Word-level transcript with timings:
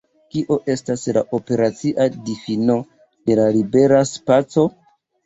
Kio 0.35 0.55
estas 0.75 1.01
la 1.17 1.21
operacia 1.37 2.07
difino 2.29 2.79
de 3.29 3.37
libera 3.59 4.01
spaco? 4.13 4.65